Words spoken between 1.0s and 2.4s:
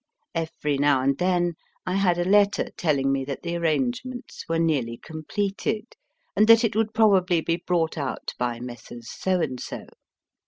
and then I had a